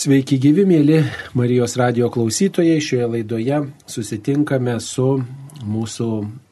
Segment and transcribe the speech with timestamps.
[0.00, 1.02] Sveiki gyvi, mėly
[1.36, 2.78] Marijos radio klausytojai.
[2.80, 5.04] Šioje laidoje susitinkame su
[5.60, 6.06] mūsų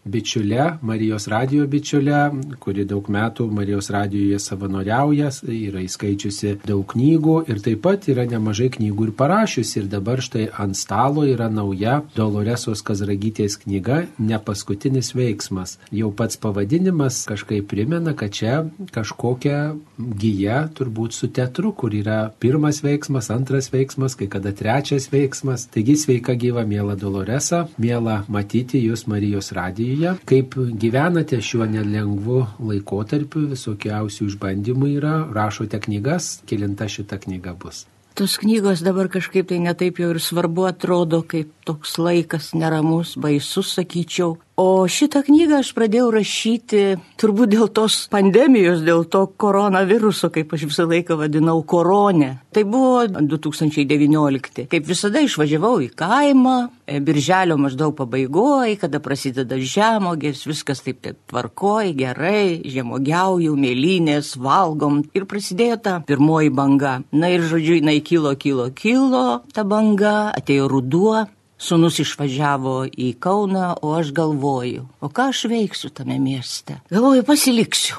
[0.08, 2.18] bičiule, Marijos radio bičiule,
[2.62, 8.71] kuri daug metų Marijos radijoje savanoriauja, yra įskaičiusi daug knygų ir taip pat yra nemažai
[8.79, 9.83] knygų ir parašiusi.
[9.83, 15.76] Ir dabar štai ant stalo yra nauja Doloresos Kazragytės knyga Nepaskutinis veiksmas.
[15.94, 22.80] Jau pats pavadinimas kažkaip primena, kad čia kažkokia gyja turbūt su teatru, kur yra pirmas
[22.84, 25.69] veiksmas, antras veiksmas, kai kada trečias veiksmas.
[25.75, 30.16] Taigi sveika gyva, mėla Doloresa, mėla matyti jūs Marijos radijoje studiją.
[30.25, 37.87] Kaip gyvenate šiuo nelengvu laikotarpiu, visokiausių išbandymų yra, rašote knygas, kilinta šita knyga bus.
[38.15, 43.74] Tos knygos dabar kažkaip tai netaip jau ir svarbu atrodo, kaip toks laikas neramus, baisus,
[43.77, 44.38] sakyčiau.
[44.59, 46.80] O šitą knygą aš pradėjau rašyti
[47.21, 52.33] turbūt dėl tos pandemijos, dėl to koronaviruso, kaip aš visą laiką vadinau, koronė.
[52.51, 54.66] Tai buvo 2019.
[54.73, 56.57] Kaip visada išvažiavau į kaimą,
[56.91, 65.04] e, birželio maždaug pabaigoje, kada prasideda žemogės, viskas taip taip tvarkoj, gerai, žemogiaujų, mėlynės, valgom
[65.14, 66.98] ir prasidėjo ta pirmoji banga.
[67.12, 73.72] Na ir žodžiu, jinai kilo, kilo, kilo, ta banga, atėjo ruduo, Sūnus išvažiavo į Kauną,
[73.82, 76.78] o aš galvoju, o ką aš veiksiu tame mieste.
[76.92, 77.98] Galvoju, pasiliksiu.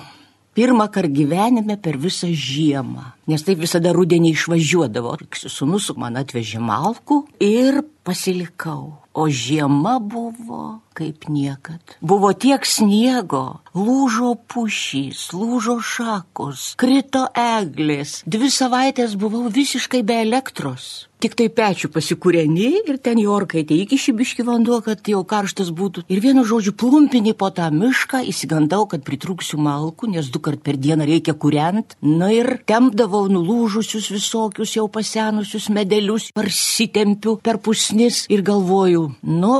[0.56, 5.14] Pirmą kartą gyvenime per visą žiemą, nes taip visada rudenį išvažiuodavo.
[5.32, 8.98] Sūnus man atvežė malkų ir pasilikau.
[9.14, 11.98] O žiema buvo kaip niekad.
[12.04, 18.20] Buvo tiek sniego, lūžo pušys, lūžo šakos, krito eglės.
[18.28, 21.10] Dvi savaitės buvau visiškai be elektros.
[21.20, 26.06] Tik tai pečių pasikūreni ir ten jorkaitė iki šibiški vanduo, kad jau karštas būtų.
[26.08, 30.80] Ir vienu žodžiu plumpinį po tą mišką įsigandau, kad pritruksiu malkų, nes du kart per
[30.80, 31.98] dieną reikia kuriant.
[32.00, 39.58] Na ir tempdavau nulūžusius visokius jau pasenusius medelius, parsitempiu per pusnis ir galvoju, nu,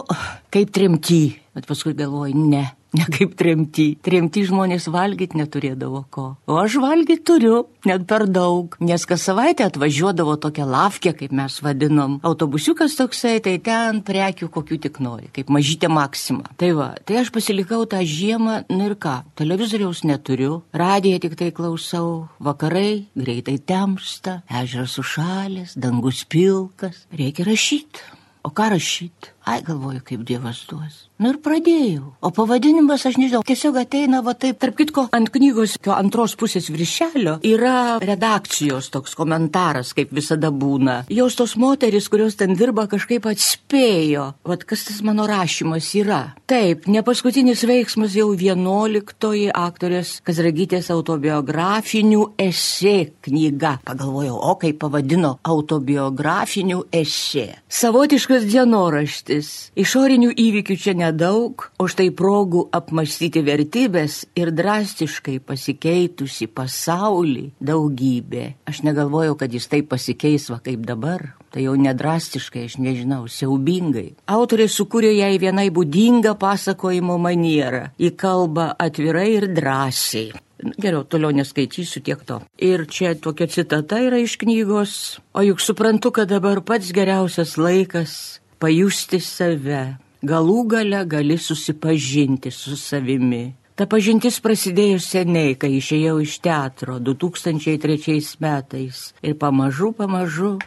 [0.54, 1.24] kaip tremty.
[1.56, 3.92] Bet paskui galvoju, ne, Ne kaip tremty.
[4.02, 6.24] Tremty žmonės valgyti neturėdavo ko.
[6.50, 8.74] O aš valgyti turiu, net per daug.
[8.82, 12.18] Nes kas savaitę atvažiuodavo tokia lavkė, kaip mes vadinom.
[12.26, 16.50] Autobusiukas toksai, tai ten prekių kokių tik nori, kaip mažytė maksima.
[16.58, 21.54] Tai va, tai aš pasilikau tą žiemą, nu ir ką, televizoriaus neturiu, radiją tik tai
[21.54, 28.16] klausau, vakarai greitai temsta, ežeras užšalęs, dangus pilkas, reikia rašyti.
[28.42, 29.36] O ką rašyti?
[29.50, 31.06] Ai, galvoju, kaip Dievas duos.
[31.20, 32.14] Nu ir pradėjau.
[32.24, 34.60] O pavadinimas, aš nežinau, tiesiog ateina va taip.
[34.62, 41.02] Tarp kitko, ant knygos antros pusės viršelio yra redakcijos toks komentaras, kaip visada būna.
[41.12, 46.22] Jos tos moteris, kurios ten dirba, kažkaip atspėjo, vad kas tas mano rašymas yra.
[46.50, 52.96] Taip, ne paskutinis veiksmas jau vienuoliktoji aktorės Kazragytės autobiografinių esė
[53.26, 53.80] knyga.
[53.90, 57.50] Pagalvojau, o kaip pavadino autobiografinių esė.
[57.82, 59.39] Savotiškas dienoraštis.
[59.80, 68.46] Išorinių įvykių čia ne nedaug, o štai progų apmastyti vertybės ir drastiškai pasikeitusi pasaulį daugybė.
[68.70, 71.34] Aš negalvojau, kad jis taip pasikeis va kaip dabar.
[71.50, 74.12] Tai jau nedrastiškai, aš nežinau, siaubingai.
[74.30, 77.90] Autorė sukūrė jai vienai būdingą pasakojimo manierą.
[77.98, 80.30] Į kalbą atvirai ir drąsiai.
[80.60, 82.42] Geriau, toliau neskaitysiu tiek to.
[82.60, 84.94] Ir čia tokia citata yra iš knygos.
[85.34, 88.14] O juk suprantu, kad dabar pats geriausias laikas
[88.60, 93.54] pajusti save, galų gale gali susipažinti su savimi.
[93.80, 100.58] Ta pažintis prasidėjo seniai, kai išėjau iš teatro 2003 metais ir pamažu, pamažu,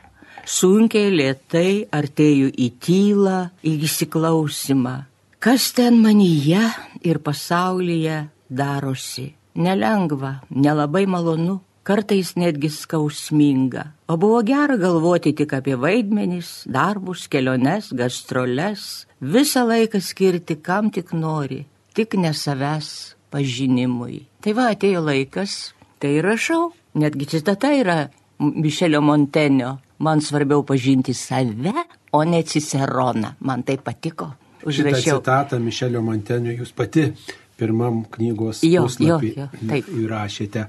[0.48, 4.96] sunkiai lietai artėjau į tylą, į įsiklausimą.
[5.42, 6.62] Kas ten manyje
[7.04, 9.34] ir pasaulyje darosi?
[9.60, 13.84] Nelengva, nelabai malonu kartais netgi skausminga.
[14.08, 21.12] O buvo gera galvoti tik apie vaidmenis, darbus, keliones, gastroles, visą laiką skirti kam tik
[21.12, 24.26] nori, tik ne savęs pažinimui.
[24.42, 25.72] Tai va atėjo laikas,
[26.02, 27.98] tai rašau, netgi citata yra
[28.42, 31.72] Mišelio Montenio, man svarbiau pažinti save,
[32.12, 34.32] o ne Ciceroną, man tai patiko.
[34.62, 35.00] Užrašiau.
[35.00, 37.08] Šitą citatą Mišelio Montenio jūs pati
[37.62, 40.66] pirmam knygos jo, puslapį jo, jo, įrašėte.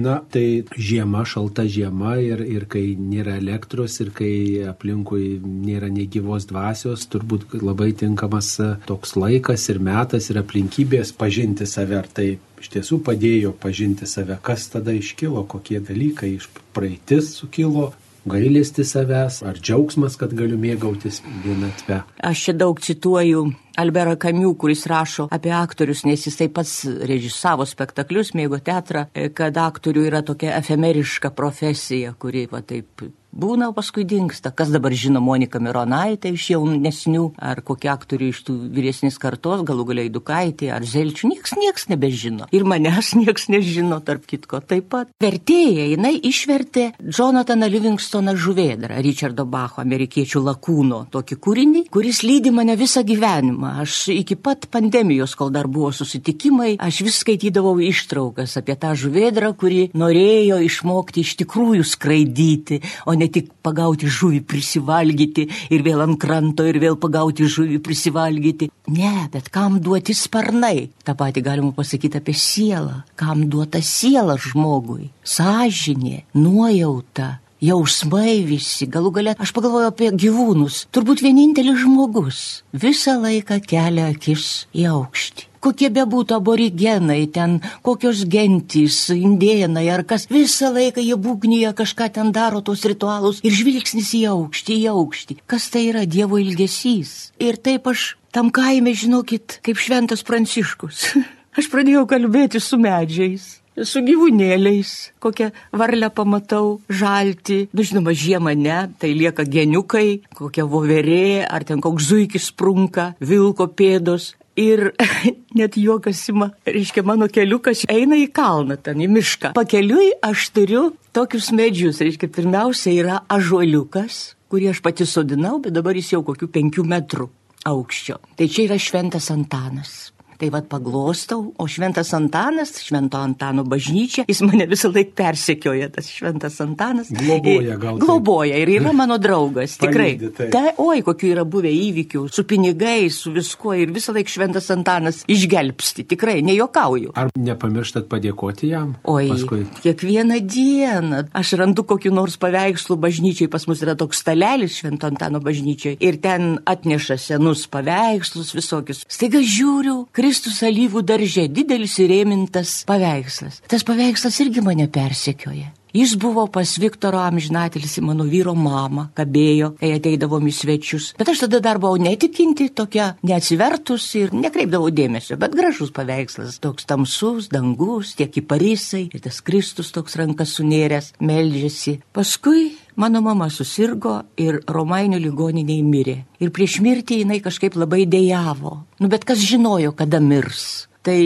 [0.00, 4.32] Na, tai žiema, šalta žiema ir, ir kai nėra elektros ir kai
[4.70, 11.66] aplinkui nėra negyvos dvasios, turbūt labai tinkamas e, toks laikas ir metas ir aplinkybės pažinti
[11.66, 11.98] save.
[12.00, 12.28] Ar tai
[12.62, 16.46] iš tiesų padėjo pažinti save, kas tada iškilo, kokie dalykai iš
[16.76, 17.90] praeitis sukilo,
[18.28, 22.02] gailesti savęs, ar džiaugsmas, kad galiu mėgautis vienatve.
[22.26, 23.46] Aš čia daug cituoju
[23.80, 30.08] Alberą Kamių, kuris rašo apie aktorius, nes jisai pats režisavo spektaklius, mėgo teatrą, kad aktorių
[30.10, 34.52] yra tokia efemeriška profesija, kuri va taip būna, paskui dinksta.
[34.54, 39.86] Kas dabar žino Monika Mironaitė iš jaunesnių, ar kokie aktoriai iš tų vyresnės kartos, galų
[39.92, 42.48] galiai Dukaitė, ar Zelčių, nieks, nieks nebežino.
[42.54, 45.12] Ir manęs nieks nežino, tarp kitko taip pat.
[45.22, 52.76] Vertėja, jinai išvertė Jonathaną Livingstoną žuvėdrą, Richardo Bacho, amerikiečių lakūno, tokį kūrinį, kuris lydi mane
[52.80, 53.76] visą gyvenimą.
[53.84, 59.52] Aš iki pat pandemijos, kol dar buvo susitikimai, aš vis skaitydavau ištraukas apie tą žuvėdrą,
[59.60, 66.18] kuri norėjo išmokti iš tikrųjų skraidyti, o ne tik pagauti žuvį, prisivalgyti ir vėl ant
[66.20, 68.70] kranto ir vėl pagauti žuvį, prisivalgyti.
[68.90, 70.88] Ne, bet kam duoti sparnai?
[71.04, 73.02] Ta pati galima pasakyti apie sielą.
[73.20, 75.10] Kam duota siela žmogui?
[75.24, 80.86] Sažinė, nuojauta, jausmai visi, galų galę aš pagalvoju apie gyvūnus.
[80.94, 82.40] Turbūt vienintelis žmogus
[82.72, 90.26] visą laiką kelia akis į aukštį kokie bebūtų aborigenai, ten kokios gentys, indėnai ar kas,
[90.32, 95.38] visą laiką jie būgnyje kažką ten daro, tos ritualus ir žvilgsnis į aukštį, į aukštį.
[95.50, 97.30] Kas tai yra Dievo ilgesys?
[97.38, 101.10] Ir taip aš tam kaime, žinokit, kaip šventas pranciškus.
[101.58, 104.90] aš pradėjau kalbėti su medžiais su gyvūnėliais,
[105.22, 111.80] kokią varlę pamatau, žalti, nu žinoma, žiemą ne, tai lieka geniukai, kokia voverė, ar ten
[111.80, 114.90] koks zuikis sprunka, vilko pėdos, Ir
[115.58, 119.52] net juokas ima, reiškia, mano keliukas eina į kalną, ten į mišką.
[119.56, 120.84] Pakeliui aš turiu
[121.16, 126.50] tokius medžius, reiškia, pirmiausia yra ažuoliukas, kurį aš pati sodinau, bet dabar jis jau kokių
[126.50, 127.30] penkių metrų
[127.70, 128.18] aukščio.
[128.36, 130.09] Tai čia yra šventas Antanas.
[130.40, 136.06] Tai vad paglostau, o šventas Antanas, švento Antano bažnyčia, jis mane visą laiką persekioja, tas
[136.08, 137.10] šventas Antanas.
[137.12, 137.98] Globoja gal.
[138.00, 140.14] Globoja ir yra mano draugas, tikrai.
[140.38, 140.46] Tai.
[140.48, 145.18] Ta, oi, kokių yra buvę įvykių, su pinigais, su viskuo ir visą laiką šventas Antanas
[145.28, 147.12] išgelbsti, tikrai, nejokauju.
[147.20, 148.96] Ar nepamirštat padėkoti jam?
[149.04, 149.66] Oi, paskui?
[149.84, 155.44] kiekvieną dieną aš randu kokiu nors paveikslu bažnyčiai, pas mus yra toks stalelis švento Antano
[155.44, 159.04] bažnyčiai ir ten atneša senus paveikslus visokius.
[159.04, 163.56] Staiga žiūriu, Kristus Kristus alyvų daržė, didelis įrėmintas paveikslas.
[163.66, 165.72] Tas paveikslas irgi mane persekioja.
[165.90, 171.08] Jis buvo pas Viktoro amžinatelis į mano vyro mamą, kabėjo, kai ateidavom į svečius.
[171.18, 176.86] Bet aš tada dar buvau netikinti, tokia neatsivertus ir nekreipdavau dėmesio, bet gražus paveikslas, toks
[176.86, 181.98] tamsus, dangus, tiek į Parisai, ir tas Kristus toks rankas sunėręs, meldžiasi.
[182.14, 182.68] Paskui
[183.00, 186.16] mano mama susirgo ir Romainių ligoniniai mirė.
[186.42, 188.74] Ir prieš mirtį jinai kažkaip labai dėjavo.
[189.00, 190.86] Nu bet kas žinojo, kada mirs.
[191.06, 191.20] Tai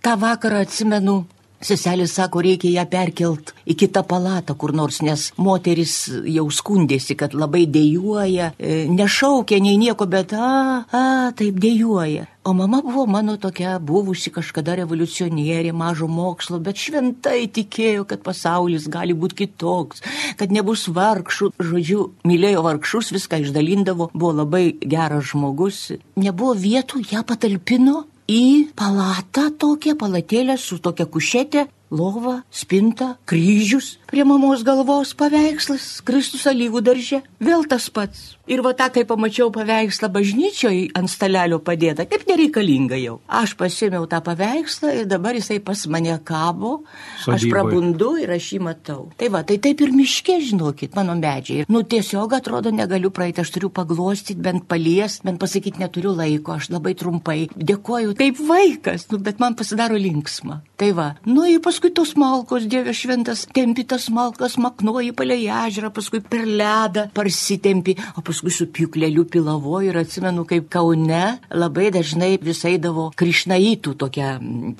[0.00, 1.24] tą vakarą atsimenu,
[1.60, 7.36] Seselis sako, reikia ją perkelt į kitą palatą kur nors, nes moteris jau skundėsi, kad
[7.36, 10.50] labai dėjuoja, e, nešaukia nei nieko, bet a,
[10.88, 11.04] a,
[11.36, 12.24] taip dėjuoja.
[12.48, 18.86] O mama buvo mano tokia buvusi kažkada revoliucionierė, mažo mokslo, bet šventai tikėjo, kad pasaulis
[18.88, 20.00] gali būti kitoks,
[20.40, 21.50] kad nebus vargšų.
[21.60, 25.90] Žodžiu, mylėjo vargšus, viską išdalindavo, buvo labai geras žmogus.
[26.16, 34.24] Nebuvo vietų, ją patalpino į palatą tokią, palatėlę su tokia kušetė, lova, spinta, kryžius, prie
[34.26, 38.34] mamos galvos paveikslas, Kristus alyvų darže, vėl tas pats.
[38.50, 43.20] Ir va tą, kai pamačiau paveikslą bažnyčioje ant stalelio padėtą, kaip nereikalinga jau.
[43.30, 46.80] Aš pasėmiau tą paveikslą ir dabar jisai pas mane kabo,
[47.22, 47.36] Sodyboj.
[47.36, 49.04] aš prabundu ir aš jį matau.
[49.20, 51.68] Tai va, tai taip ir miške, žinokit, mano medžiai.
[51.70, 56.72] Nu tiesiog atrodo negaliu praeiti, aš turiu paglostyti, bent palies, bent pasakyti neturiu laiko, aš
[56.74, 60.58] labai trumpai dėkoju, kaip vaikas, nu, bet man pasidaro linksma.
[60.80, 65.90] Tai va, nu ir paskui tos malkos, Dieve šventas, tempi tas malkas, maknuoji palei ežerą,
[65.94, 72.32] paskui per ledą parsitempi, o paskui su pjūkleliu pilavoju ir atsimenu, kaip Kaune labai dažnai
[72.42, 74.30] visai davo krišnaitų tokią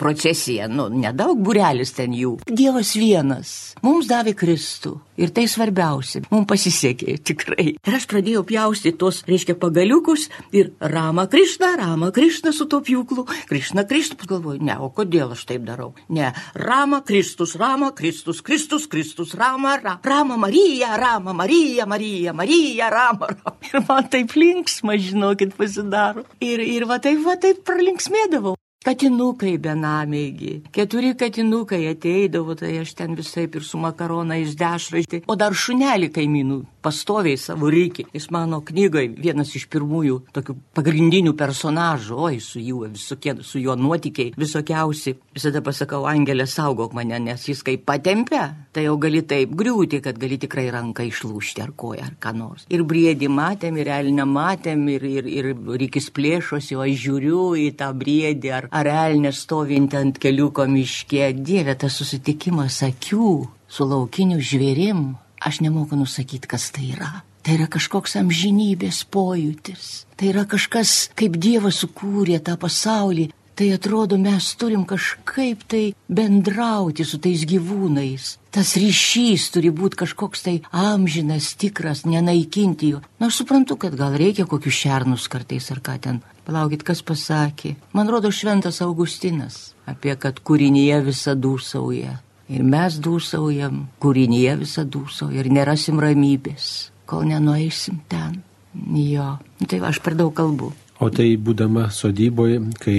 [0.00, 2.38] procesiją, nu, nedaug burelis ten jų.
[2.48, 7.74] Dievas vienas, mums davė Kristų ir tai svarbiausia, mums pasisekė tikrai.
[7.76, 13.26] Ir aš pradėjau pjausti tos, reiškia, pagaliukus ir Rama Krišna, Rama Krišna su to pjūklu,
[13.50, 15.92] Krišna Krišna, pagalvoju, ne, o kodėl aš taip darau?
[16.08, 22.88] Ne, Rama Kristus, Rama Kristus, Kristus, Kristus, Rama, Rama, Rama Marija, Rama Marija, Marija, Marija,
[22.90, 23.56] Rama, Rama.
[23.72, 26.24] Ir man taip linksma, žinokit, pasidaro.
[26.40, 28.56] Ir, ir va taip, va taip pralinksmėdavau.
[28.80, 30.54] Katinukai benamėgi.
[30.72, 35.20] Keturi katinukai ateidavo, tai aš ten visai ir su makaronais dešraitį.
[35.28, 38.08] O dar šunelį kaimynų pastoviai savo reikia.
[38.14, 43.76] Jis mano knygai vienas iš pirmųjų tokių pagrindinių personažų, oi, su juo visokie, su juo
[43.76, 45.16] nuotykiai visokiausi.
[45.36, 50.18] Visada pasakau, Angelė, saugok mane, nes jis kaip patempia, tai jau gali taip griūti, kad
[50.20, 52.66] gali tikrai ranką išlūšti ar koją ar ką nors.
[52.72, 57.70] Ir briedį matėm, ir elnę matėm, ir, ir, ir reikis plėšosi, o aš žiūriu į
[57.80, 61.32] tą briedį ar, ar elnę stovintį ant keliuko miške.
[61.40, 63.32] Dieve, tas susitikimas akių
[63.70, 65.10] su laukiniu žvėrim
[65.40, 67.22] Aš nemoku nusakyti, kas tai yra.
[67.40, 70.04] Tai yra kažkoks amžinybės pojūtis.
[70.20, 73.30] Tai yra kažkas, kaip Dievas sukūrė tą pasaulį.
[73.56, 78.36] Tai atrodo, mes turim kažkaip tai bendrauti su tais gyvūnais.
[78.52, 83.02] Tas ryšys turi būti kažkoks tai amžinas, tikras, nenaikinti jų.
[83.20, 86.22] Na, aš suprantu, kad gal reikia kokius šernus kartais ar ką ten.
[86.48, 87.76] Palaukit, kas pasakė.
[87.92, 92.16] Man rodo šventas Augustinas apie kad kūrinyje visa dūsauja
[92.50, 98.40] Ir mes dūsaujam, kūrinyje visą dūsauja ir nerasim ramybės, kol nenueisim ten.
[98.74, 100.72] Jo, nu, tai aš per daug kalbu.
[101.00, 102.98] O tai būdama sodyboje, kai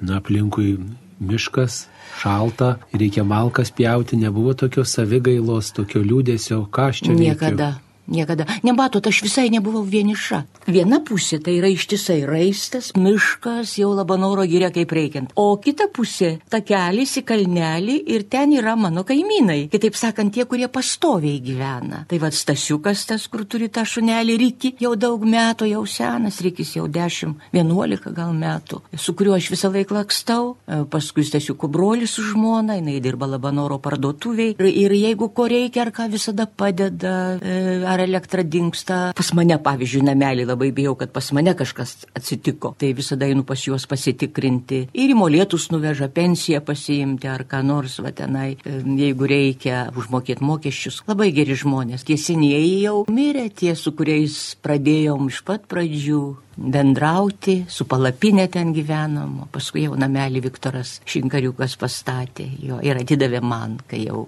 [0.00, 0.76] na, aplinkui
[1.22, 1.84] miškas,
[2.20, 7.72] šalta, reikia malkas pjauti, nebuvo tokios savigailos, tokio liūdėsio, ką aš čia veikiu.
[8.04, 8.44] Niekada.
[8.62, 10.42] Nematot, aš visai nebuvau vieniša.
[10.68, 15.32] Viena pusė tai yra ištisai raistas, miškas, jau labanoro gyrė kaip reikiant.
[15.40, 19.70] O kita pusė- takelis į kalnelį ir ten yra mano kaimynai.
[19.70, 22.04] Kitaip sakant, tie, kurie pastoviai gyvena.
[22.08, 26.74] Tai vad Stasiukas tas, kur turi tą šunelį Riki, jau daug metų, jau senas, Rikis
[26.76, 30.56] jau 10-11 gal metų, su kuriuo aš visą laiką lakstau.
[30.68, 34.56] E, paskui Stasiuko brolis su žmona, jinai dirba labanoro parduotuviai.
[34.58, 37.38] Ir, ir jeigu ko reikia ar ką visada padeda.
[37.40, 38.98] E, ar elektra dinksta.
[39.16, 42.74] Pas mane, pavyzdžiui, namelį labai bijau, kad pas mane kažkas atsitiko.
[42.78, 44.84] Tai visada einu pas juos pasitikrinti.
[44.92, 51.02] Ir į molėtus nuveža pensiją pasiimti ar ką nors, va tenai, jeigu reikia užmokėti mokesčius.
[51.08, 52.06] Labai geri žmonės.
[52.06, 56.22] Tie senieji jau mirė, tie, su kuriais pradėjom iš pat pradžių
[56.56, 63.78] bendrauti, su palapinė ten gyvenom, paskui jau namelį Viktoras Šinkariukas pastatė jo ir atidavė man,
[63.90, 64.26] kai jau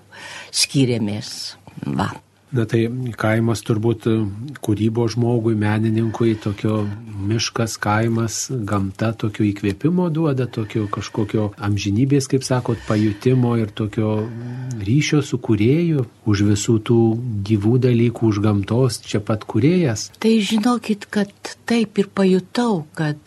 [0.55, 1.57] skyrėmės.
[1.97, 2.11] Va.
[2.55, 2.85] Na tai
[3.19, 4.05] kaimas turbūt
[4.63, 6.85] kūrybo žmogui, menininkui, tokio
[7.27, 14.13] miškas, kaimas, gamta tokio įkvėpimo duoda, tokio kažkokio amžinybės, kaip sakot, pajutimo ir tokio
[14.79, 17.01] ryšio su kurėju, už visų tų
[17.51, 20.11] gyvų dalykų, už gamtos, čia pat kurėjas.
[20.23, 21.33] Tai žinokit, kad
[21.67, 23.19] taip ir pajutau, kad,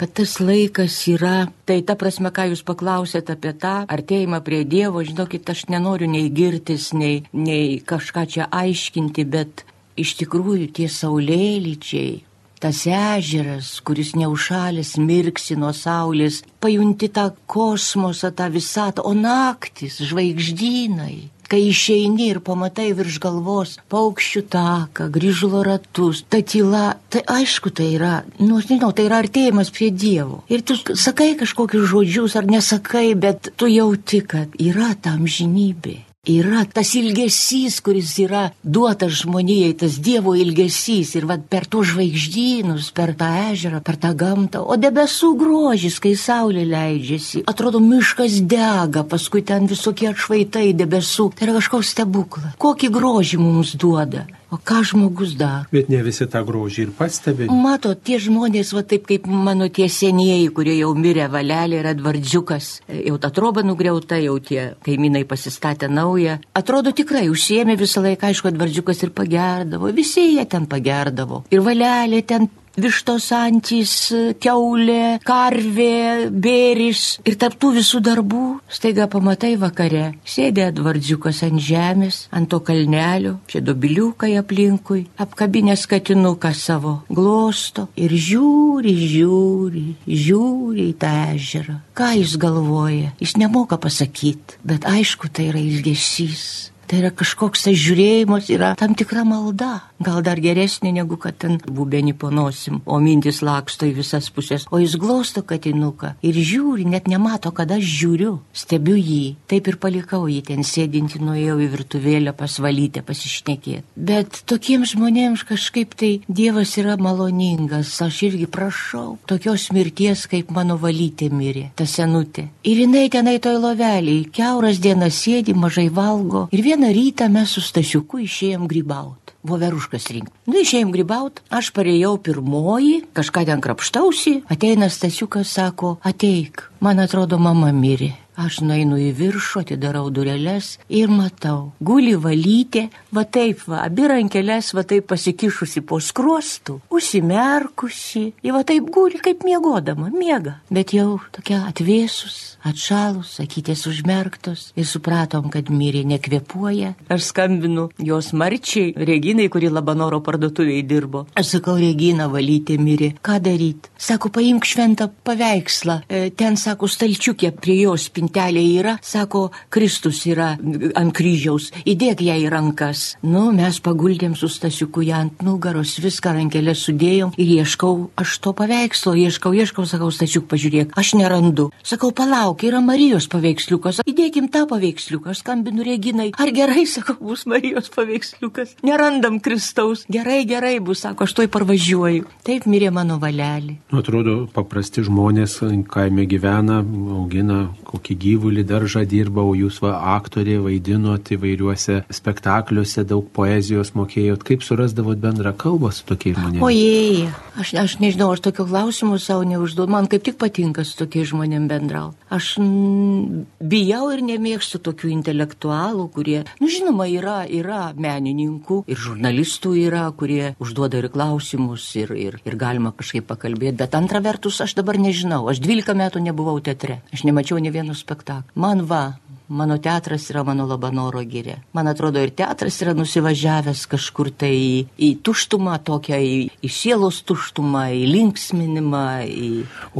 [0.00, 5.04] kad tas laikas yra, tai ta prasme, ką jūs paklausėt apie tą artėjimą prie Dievo,
[5.06, 9.64] žinokit, aš nenoriu nei girtis, nei, nei kažką čia aiškinti aiškinti, bet
[10.00, 12.22] iš tikrųjų tie saulėlyčiai,
[12.64, 21.28] tas ežeras, kuris neužšalęs mirksi nuo saulės, pajunti tą kosmosą, tą visatą, o naktis, žvaigždynai.
[21.44, 27.90] Kai išeini ir pamatai virš galvos paukščių taką, grįžulo ratus, ta tyla, tai aišku, tai
[27.98, 30.40] yra, nu, aš nežinau, tai yra artėjimas prie Dievo.
[30.48, 36.64] Ir tu sakai kažkokius žodžius ar nesakai, bet tu jauti, kad yra tam žinybė yra
[36.64, 43.14] tas ilgesys, kuris yra duotas žmonijai, tas Dievo ilgesys ir vad per tuos žvaigždynus, per
[43.18, 49.44] tą ežerą, per tą gamtą, o debesų grožis, kai saulė leidžiasi, atrodo miškas dega, paskui
[49.46, 52.56] ten visokie atšvaitai debesų, tai yra kažkoks stebuklas.
[52.60, 54.26] Kokį grožį mums duoda.
[54.52, 55.68] O ką žmogus daro?
[55.72, 57.48] Bet ne visi tą grožį ir pastebi.
[57.48, 62.70] Mato, tie žmonės, va taip kaip mano tie senieji, kurie jau mirė valelė ir atvardžiukas,
[63.08, 66.38] jau ta troba nugriauta, jau tie kaimynai pasistatė naują.
[66.54, 71.44] Atrodo tikrai, užsiemė visą laiką, aišku, atvardžiukas ir pagerdavo, visi jie ten pagerdavo.
[71.54, 73.94] Ir valelė ten vištos antys,
[74.42, 77.04] keulė, karvė, bėris.
[77.26, 83.62] Ir tarptų visų darbų staiga pamatai vakare, sėdė atvardžiukas ant žemės, ant to kalnelio, čia
[83.64, 91.80] dobiliukai aplinkui, apkabinės katinuką savo, glosto ir žiūri, žiūri, žiūri į tą ežerą.
[91.94, 96.73] Ką jis galvoja, jis nemoka pasakyti, bet aišku, tai yra ilgesys.
[96.88, 99.72] Tai yra kažkoks tas žiūrėjimas, yra tam tikra malda.
[100.04, 104.80] Gal dar geresnė negu kad ten bubenį ponosim, o mintis laksto į visas pusės, o
[104.82, 110.24] jis glausto katinuką ir žiūri, net nemato, kad aš žiūriu, stebiu jį, taip ir palikau
[110.28, 113.84] jį ten sėdinti, nuėjau į virtuvėlę pasvalyti, pasišnekėti.
[113.96, 120.76] Bet tokiems žmonėms kažkaip tai Dievas yra maloningas, aš irgi prašau tokios mirties, kaip mano
[120.80, 122.48] valytė mirė, ta senutė.
[122.66, 126.46] Ir jinai tenai toj lovelį, keuras dienas sėdi, mažai valgo.
[126.52, 130.32] Ir vieną rytą mes su Stasiuku išėjom grybauti voveruškas rinkti.
[130.48, 137.38] Nu, išėjom grybaut, aš parėjau pirmoji, kažką ten krapštausi, ateina Stasiukas, sako, ateik, man atrodo,
[137.38, 138.14] mama mirė.
[138.34, 144.72] Aš nueinu į viršų, atidarau dureles ir matau, guli valytė, va taip, va, abi rankelės,
[144.74, 150.58] va taip pasikišusi po skruostų, užsimerkusi, ir va taip guli kaip miegodama, miega.
[150.74, 156.94] Bet jau tokia atvėsus, atšalus, akytės užmerktos ir supratom, kad mirė nekvepuoja.
[157.12, 161.24] Aš skambinu jos marčiai, Reginai, kuri Labanoro parduotuvėje dirbo.
[161.38, 163.12] Aš sakau, Regina valytė mirė.
[163.24, 163.92] Ką daryti?
[164.00, 166.00] Sako, paimk šventą paveikslą.
[166.08, 168.98] E, ten, sako, stalčiukė prie jos spintelė yra.
[169.02, 170.56] Sako, Kristus yra
[170.96, 171.70] ant kryžiaus.
[171.84, 173.16] Įdėk ją į rankas.
[173.22, 178.52] Nu, mes paguldėm su stasiuku ją ant nugaros, viską rankelę sudėjom ir ieškau aš to
[178.56, 179.14] paveikslo.
[179.14, 180.94] Ieškau, ieškau, sakau, stasiuk, pažiūrėk.
[180.96, 181.70] Aš nerandu.
[181.84, 184.02] Sakau, palauk, yra Marijos paveiksliukas.
[184.06, 185.34] Įdėkim tą paveiksliuką.
[185.34, 186.30] Aš skambinu Reginai.
[186.38, 188.76] Ar gerai, sakau, bus Marijos paveiksliukas.
[188.84, 190.06] Nerandam Kristaus.
[190.08, 192.28] Gerai, gerai bus, sako, aš toj parvažiuoju.
[192.46, 193.78] Taip mirė mano valelį.
[193.92, 196.80] Nu, atrodo, paprasti žmonės kaime gyvena,
[197.14, 204.44] augina kokį gyvulį daržą dirba, o jūs va aktorė vaidinot įvairiuose spektakliuose, daug poezijos mokėjot.
[204.46, 206.64] Kaip surasdavot bendrą kalbą su tokiais žmonėmis?
[206.64, 207.28] Ojei,
[207.60, 209.92] aš, aš nežinau, aš tokio klausimų savo neužduodu.
[209.94, 212.18] Man kaip tik patinka su tokiais žmonėmis bendrauti.
[212.34, 219.74] Aš m, bijau ir nemėgstu tokių intelektualų, kurie, nu žinoma, yra, yra menininkų ir žurnalistų
[219.84, 223.78] yra, kurie užduoda ir klausimus ir, ir, ir galima kažkaip pakalbėti.
[223.84, 225.44] Bet antra vertus, aš dabar nežinau.
[225.50, 227.00] Aš 12 metų nebuvau teatre.
[227.14, 228.52] Aš nemačiau ne vieno spektaklio.
[228.60, 229.04] Man va,
[229.48, 231.58] Mano teatras yra mano Labanoro gyrė.
[231.76, 237.20] Man atrodo, ir teatras yra nusivažiavęs kažkur tai į, į tuštumą, tokią į, į sielos
[237.28, 239.04] tuštumą, į linksminimą.
[239.28, 239.50] Į...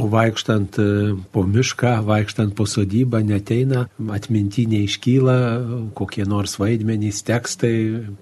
[0.01, 0.87] O vaikštant e,
[1.29, 3.85] po mišką, vaikštant po sodybą, neteina,
[4.17, 5.37] atminti neiškyla
[5.93, 7.75] kokie nors vaidmenys, tekstai,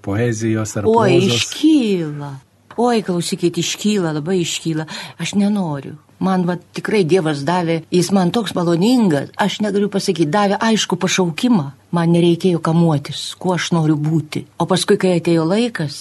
[0.04, 1.40] poezijos ar prozos.
[1.40, 2.34] iškyla.
[2.77, 4.88] Oi, klausykit, iškyla, labai iškyla.
[5.22, 5.98] Aš nenoriu.
[6.24, 11.65] Man va, tikrai Dievas davė, jis man toks maloningas, aš negaliu pasakyti, davė aišku pašaukimą,
[11.92, 14.46] man nereikėjo kamuotis, kuo aš noriu būti.
[14.56, 15.98] O paskui, kai atėjo laikas,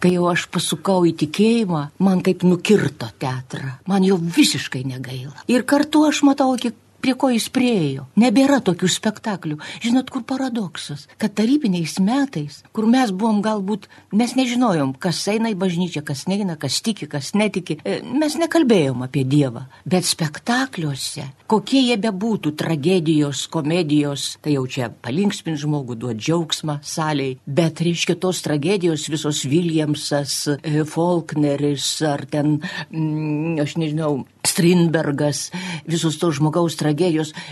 [0.00, 5.36] kai jau aš pasukau į tikėjimą, man kaip nukirto teatrą, man jo visiškai negaila.
[5.52, 8.06] Ir kartu aš matau, kiek prie ko jis priejo.
[8.20, 9.58] Nebėra tokių spektaklių.
[9.84, 15.58] Žinot, kur paradoksas, kad tarybiniais metais, kur mes buvom galbūt, mes nežinojom, kas eina į
[15.60, 19.66] bažnyčią, kas neina, kas tiki, kas netiki, e, mes nekalbėjom apie Dievą.
[19.86, 27.38] Bet spektakliuose, kokie jie bebūtų, tragedijos, komedijos, tai jau čia palinksmin žmogų, duot džiaugsmą saliai.
[27.46, 32.60] Bet reiškia tos tragedijos visos Williamsas, e, Faulkneris ar ten,
[32.90, 35.50] mm, aš nežinau, Strindbergas,
[35.86, 36.85] visos tos žmogaus tragedijos,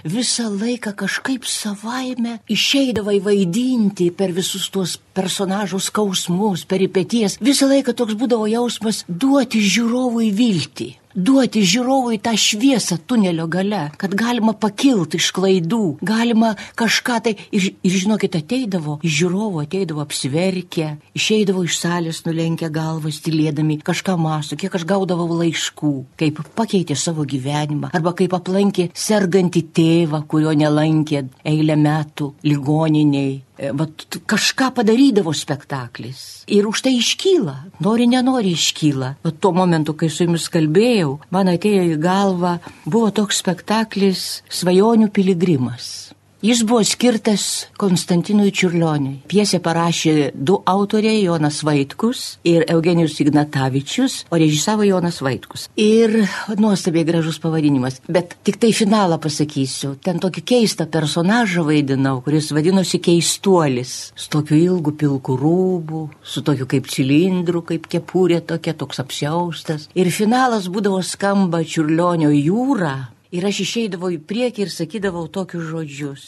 [0.04, 7.38] visą laiką kažkaip savaime išeidavai vaidinti per visus tuos personažų skausmus, peripeties.
[7.40, 10.90] Visą laiką toks būdavo jausmas duoti žiūrovui viltį.
[11.14, 17.68] Duoti žiūrovui tą šviesą tunelio gale, kad galima pakilti iš klaidų, galima kažką tai ir,
[17.86, 24.74] ir žinokit, ateidavo, žiūrovų ateidavo apsiverkę, išeidavo iš salės nulenkę galvas, tylėdami, kažką mastų, kiek
[24.74, 31.78] aš gaudavau laiškų, kaip pakeitė savo gyvenimą, arba kaip aplankė sergantį tėvą, kurio nelankė eilę
[31.78, 33.44] metų ligoniniai.
[33.58, 36.42] E, Vat kažką padarydavo spektaklis.
[36.50, 39.14] Ir už tai iškyla, nori, nenori iškyla.
[39.22, 45.10] Vat tuo momentu, kai su jumis kalbėjau, man atėjo į galvą, buvo toks spektaklis Svajonių
[45.14, 46.13] piligrimas.
[46.44, 49.22] Jis buvo skirtas Konstantinui Čiurlioniui.
[49.32, 55.68] Piesę parašė du autoriai- Jonas Vaitkus ir Eugenijus Ignatavičius, o režisavo Jonas Vaitkus.
[55.76, 56.28] Ir
[56.58, 58.02] nuostabiai gražus pavadinimas.
[58.08, 59.96] Bet tik tai finalą pasakysiu.
[59.96, 64.12] Ten tokį keistą personažą vaidinau, kuris vadinosi Keistuolis.
[64.14, 69.88] Su tokiu ilgu pilku rūbu, su tokiu kaip cilindru, kaip kepurė tokia, toks apsiaustas.
[69.94, 73.13] Ir finalas būdavo skamba Čiurlionio jūra.
[73.34, 76.26] Ir aš išeidavau į priekį ir sakydavau tokius žodžius.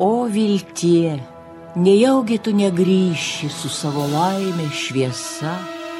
[0.00, 1.18] O viltie,
[1.76, 5.52] nejaugi tu negryši su savo laimė šviesa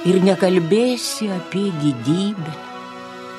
[0.08, 2.54] ir nekalbėsi apie gydybę.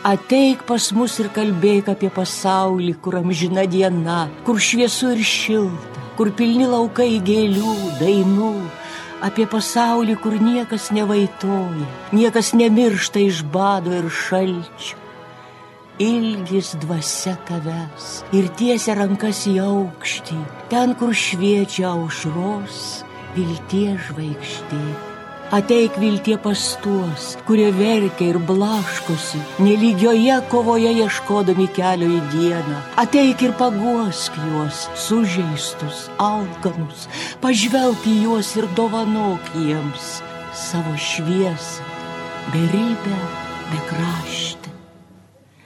[0.06, 6.30] Ateik pas mus ir kalbėk apie pasaulį, kur amžina diena, kur šviesu ir šilta, kur
[6.38, 8.54] pilni laukai gėlių, dainų,
[9.26, 15.09] apie pasaulį, kur niekas nevaitoja, niekas nemiršta iš bado ir šalčio.
[16.00, 20.38] Ilgis dvasia tavęs ir tiesia rankas į aukštį,
[20.72, 22.78] ten, kur šviečia aušros,
[23.36, 24.80] vilties žvaigždė.
[25.58, 32.80] Ateik viltie pas tuos, kurie verkia ir blaškosi, nelygioje kovoje ieškodami kelio į dieną.
[33.04, 37.10] Ateik ir paguosk juos, sužeistus, alkanus,
[37.44, 40.22] pažvelk į juos ir dovanok jiems
[40.56, 41.84] savo šviesą,
[42.56, 43.20] beribę,
[43.74, 44.59] bekraštę.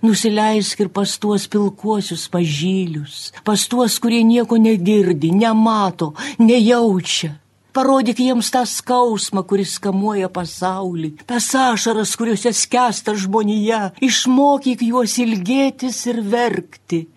[0.03, 7.39] Nusileisk ir pas tuos pilkuosius pažylius, pas tuos, kurie nieko negirdi, nemato, nejaučia.
[7.73, 16.03] Parodyk jiems tą skausmą, kuris kamuoja pasaulį, tas ašaras, kuriuose skęsta žmonija, išmokyk juos ilgėtis
[16.11, 17.07] ir verkti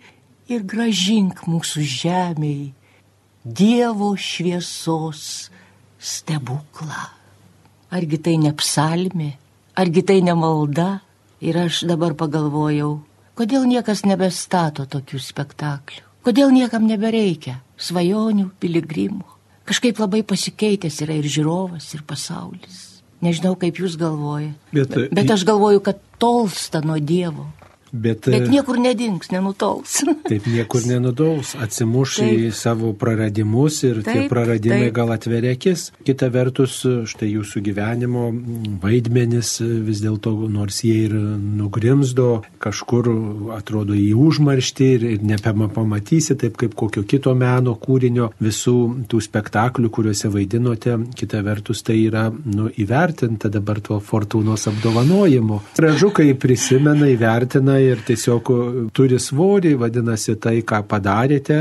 [0.49, 2.73] ir gražink mūsų žemėje
[3.47, 5.53] Dievo šviesos
[6.03, 7.05] stebuklą.
[7.95, 9.29] Argi tai ne psalmė,
[9.79, 10.89] argi tai ne malda?
[11.45, 13.03] Ir aš dabar pagalvojau,
[13.37, 19.27] kodėl niekas nebestato tokių spektaklių, kodėl niekam nebereikia svajonių, piligrimų.
[19.67, 23.03] Kažkaip labai pasikeitęs yra ir žiūrovas, ir pasaulis.
[23.25, 24.55] Nežinau, kaip jūs galvojate.
[24.73, 27.49] Bet, bet aš galvoju, kad tolsta nuo Dievo.
[27.97, 30.01] Bet, Bet niekur nedings, nenutols.
[30.29, 32.41] Taip, niekur nenutols, atsimuš taip.
[32.49, 34.97] į savo praradimus ir taip, tie praradimai taip.
[34.99, 35.89] gal atveria akis.
[36.07, 36.79] Kita vertus,
[37.09, 38.29] štai jūsų gyvenimo
[38.83, 39.57] vaidmenis
[39.87, 43.11] vis dėlto, nors jie ir nugrimzdo, kažkur
[43.57, 48.77] atrodo į užmarštį ir, ir nepamatysi, taip kaip kokio kito meno kūrinio, visų
[49.11, 55.61] tų spektaklių, kuriuose vaidinote, kita vertus tai yra nu, įvertinta dabar tuo fortūnos apdovanojimu.
[55.79, 58.51] Gražu, kai prisimena, įvertina ir tiesiog
[58.97, 61.59] turi svorį, vadinasi, tai, ką padarėte,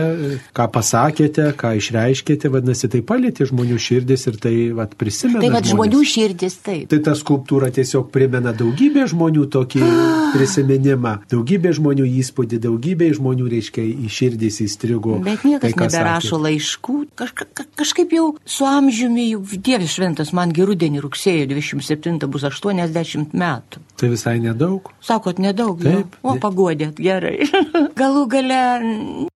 [0.56, 5.44] ką pasakėte, ką išreiškėte, vadinasi, tai palėtė žmonių širdis ir tai vat, prisimena.
[5.44, 6.88] Tai vad žmonių širdis, taip.
[6.92, 9.84] Tai ta skulptūra tiesiog primena daugybė žmonių tokį
[10.36, 15.20] prisiminimą, daugybė žmonių įspūdį, daugybė žmonių, reiškia, į širdis įstrigo.
[15.26, 16.44] Bet niekas tai, neberašo sakė.
[16.50, 19.30] laiškų, Kaž, ka, kažkaip jau su amžiumi,
[19.66, 23.82] Dievas šventas, man gerudenį rugsėjo 27 bus 80 metų.
[23.96, 24.90] Tai visai nedaug.
[25.06, 25.80] Sakot, nedaug.
[25.80, 26.05] Taip.
[26.06, 26.36] Jau.
[26.36, 27.48] O pagodėt, gerai.
[28.00, 28.62] Galų gale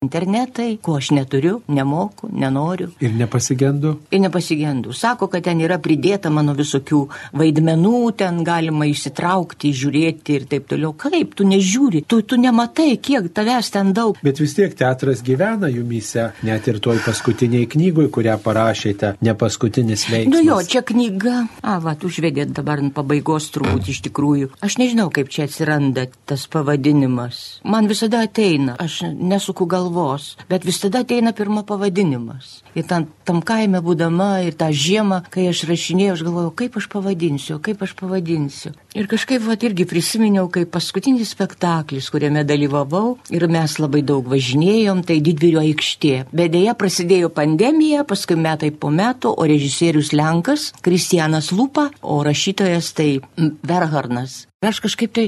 [0.04, 2.92] internetai, ko aš neturiu, nemoku, nenoriu.
[3.04, 3.98] Ir nepasigendu?
[4.14, 4.94] Ir nepasigendu.
[4.96, 7.02] Sako, kad ten yra pridėta mano visokių
[7.38, 10.94] vaidmenų, ten galima įsitraukti, žiūrėti ir taip toliau.
[10.98, 14.20] Kaip, tu nežiūri, tu, tu nematai, kiek tavęs ten daug.
[14.26, 20.08] Bet vis tiek teatras gyvena jumise, net ir toj paskutiniai knygui, kurią parašėte, ne paskutinis
[20.12, 20.34] veiksmas.
[20.34, 21.48] Nu jo, čia knyga.
[21.62, 24.54] A, va, užvedėt dabar ant pabaigos turbūt iš tikrųjų.
[24.64, 27.62] Aš nežinau, kaip čia atsiranda tas pavadinimas.
[27.64, 32.62] Man visada ateina, aš nesuku galvos, bet visada ateina pirma pavadinimas.
[32.78, 36.90] Ir tam, tam kaime būdama ir tą žiemą, kai aš rašinėjau, aš galvojau, kaip aš
[36.94, 38.74] pavadinsiu, kaip aš pavadinsiu.
[38.98, 45.04] Ir kažkaip vat irgi prisiminiau, kaip paskutinis spektaklis, kuriame dalyvavau ir mes labai daug važinėjom,
[45.06, 46.16] tai didvyrio aikštė.
[46.34, 52.94] Bet dėja prasidėjo pandemija, paskui metai po metų, o režisierius Lenkas, Kristianas Lupa, o rašytojas
[52.98, 54.48] tai Verharnas.
[54.66, 55.28] Aš kažkaip tai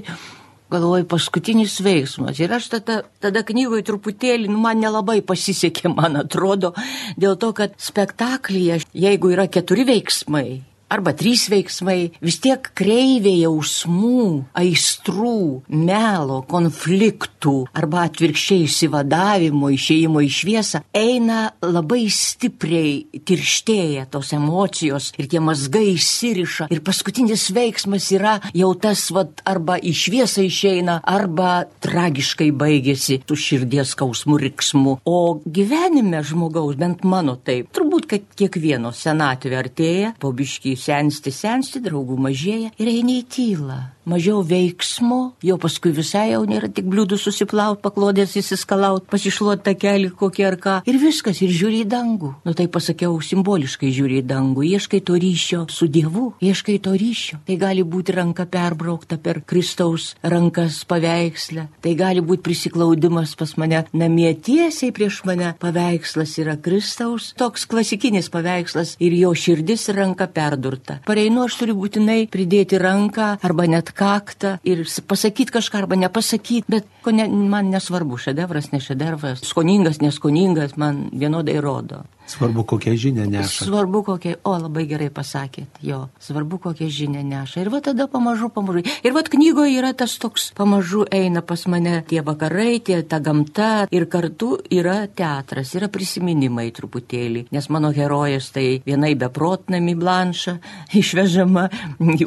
[0.70, 2.40] galvoju, paskutinis veiksmas.
[2.42, 6.74] Ir aš tada, tada knygoje truputėlį, nu, man nelabai pasisekė, man atrodo,
[7.20, 14.45] dėl to, kad spektaklyje, jeigu yra keturi veiksmai, arba trys veiksmai, vis tiek kreivė jausmų,
[14.58, 25.12] aistrų, melo, konfliktų arba atvirkščiai įsivadavimo, išėjimo į šviesą eina labai stipriai, tirštėja tos emocijos
[25.19, 26.69] ir tie mazgai įsiriša.
[26.73, 33.38] Ir paskutinis veiksmas yra jau tas, vad, arba į šviesą išeina, arba tragiškai baigėsi tų
[33.39, 34.97] širdies skausmų riksmų.
[35.10, 41.82] O gyvenime žmogaus, bent mano taip, turbūt, kad kiekvieno senatvė artėja, po biškį sensti, sensti,
[41.84, 47.19] draugų mažėja ir eini į tylą mažiau veiksmo, jo paskui visai jau nėra tik bliūdų
[47.22, 50.76] susiplaut, paklodės įsiskalaut, pasišluot tą kelią kokį ar ką.
[50.89, 52.34] Ir viskas, ir žiūri į dangų.
[52.48, 57.41] Nu tai pasakiau, simboliškai žiūri į dangų, ieškai to ryšio su Dievu, ieškai to ryšio.
[57.48, 63.84] Tai gali būti ranka perbraukta per Kristaus rankas paveikslę, tai gali būti prisiklaudimas pas mane
[63.93, 70.30] namie tiesiai prieš mane paveikslas yra Kristaus, toks klasikinis paveikslas ir jo širdis ir ranka
[70.32, 71.00] perdurta.
[71.08, 76.88] Pareinu aš turiu būtinai pridėti ranką arba net kaktą ir pasakyti kažką arba nepasakyti, bet
[77.04, 82.04] ko ne, man nesvarbu, šedevras, ne šedevras, skoningas, neskoningas, man vienodai rodo.
[82.30, 83.65] Svarbu, kokią žinią neša.
[83.65, 87.63] Svarbu, kokią, o labai gerai pasakėt, jo, svarbu, kokią žinią neša.
[87.63, 88.84] Ir va tada pamažu, pamažu.
[89.02, 93.88] Ir va knygoje yra tas toks, pamažu eina pas mane tie vakarai, tie ta gamta
[93.89, 97.48] ir kartu yra teatras, yra prisiminimai truputėlį.
[97.56, 100.56] Nes mano herojas tai vienai beprotnami blanša,
[101.02, 101.65] išvežama,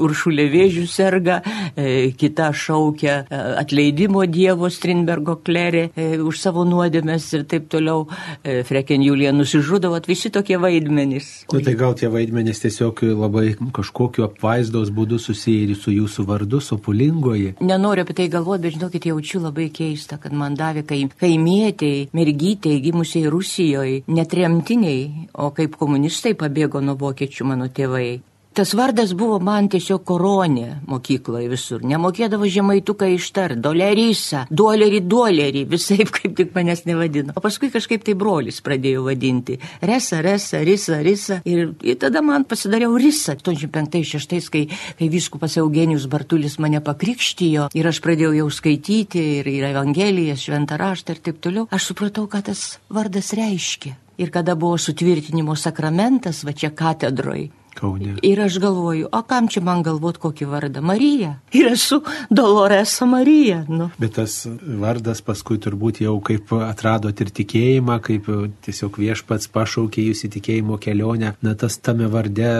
[0.02, 1.38] uršulė vėžių serga,
[1.76, 8.08] e, kita šaukia e, atleidimo Dievo Strindbergo klerė e, už savo nuodėmės ir taip toliau.
[8.42, 11.28] Freken Julija nusižudo vat visi tokie vaidmenys.
[11.52, 16.26] Na nu, tai gal tie vaidmenys tiesiog labai kažkokiu apvaizdos būdu susiję ir su jūsų
[16.28, 17.54] vardu, su pulingoji.
[17.60, 22.80] Nenoriu apie tai galvoti, bet žinokit, jaučiu labai keista, kad man davė kai, kaimietiai, mergytei,
[22.84, 28.20] gimusiai Rusijoje, netremtiniai, o kaip komunistai pabėgo nuo vokiečių mano tėvai.
[28.52, 31.84] Tas vardas buvo man tiesiog koronė mokykloje visur.
[31.88, 33.56] Nemokėdavo žemaituką ištart.
[33.64, 37.32] Dolerisa, dolerį, dolerį, visai kaip tik manęs nevadino.
[37.32, 39.56] O paskui kažkaip tai brolis pradėjo vadinti.
[39.80, 41.38] Resa, resa, risa, risa.
[41.48, 43.38] Ir, ir tada man pasidariau risa.
[43.40, 44.66] 85-6, kai,
[45.00, 50.76] kai viskupas Eugenijus Bartulis mane pakrikštijo ir aš pradėjau jau skaityti ir, ir Evangelijas, šventą
[50.76, 53.96] raštą ir taip toliau, aš supratau, ką tas vardas reiškia.
[54.20, 58.16] Ir kada buvo sutvirtinimo sakramentas, va čia katedroje, Kaune.
[58.22, 60.82] Ir aš galvoju, o kam čia man galvot kokį vardą?
[60.84, 61.34] Marija.
[61.56, 63.62] Ir esu Doloresa Marija.
[63.68, 63.88] Nu.
[64.00, 64.42] Bet tas
[64.82, 68.28] vardas paskui turbūt jau kaip atradot ir tikėjimą, kaip
[68.66, 71.34] tiesiog viešpats pašaukė jūs į tikėjimo kelionę.
[71.42, 72.50] Na tas tame varde,